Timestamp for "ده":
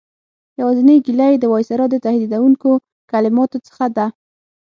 3.95-4.05